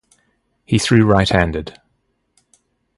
[0.65, 1.79] He threw right-handed.